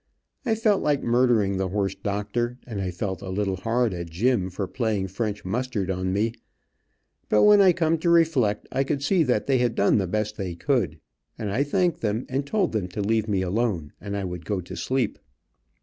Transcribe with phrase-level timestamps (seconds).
[0.47, 4.49] I felt like murdering the horse doctor, and I felt a little hard at Jim
[4.49, 6.33] for playing French mustard on me,
[7.29, 10.37] but when I come to reflect, I could see that they had done the best
[10.37, 10.99] they could,
[11.37, 14.59] and I thanked them, and told them to leave me alone and I would go
[14.59, 15.19] to sleep.